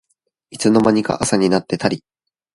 [0.49, 2.03] いつの間にか朝になってたり